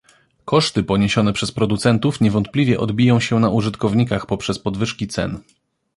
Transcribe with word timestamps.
Koszty 0.45 0.83
poniesione 0.83 1.33
przez 1.33 1.51
producentów 1.51 2.21
niewątpliwie 2.21 2.79
odbiją 2.79 3.19
się 3.19 3.39
na 3.39 3.49
użytkownikach 3.49 4.25
poprzez 4.25 4.59
podwyżki 4.59 5.07
cen 5.07 5.39